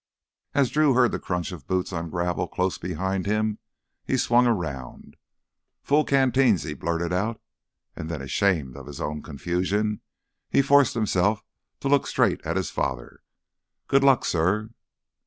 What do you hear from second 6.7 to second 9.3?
blurted out. And then, ashamed of his own